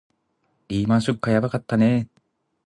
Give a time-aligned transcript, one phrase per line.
[0.67, 2.07] リーマンショックはやばかったね